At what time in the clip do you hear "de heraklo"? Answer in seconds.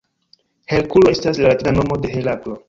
2.07-2.59